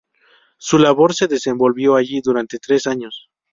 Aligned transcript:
Su 0.57 0.79
labor 0.79 1.13
se 1.13 1.27
desenvolvió 1.27 1.95
allí 1.95 2.21
durante 2.21 2.57
tres 2.57 2.87
años. 2.87 3.29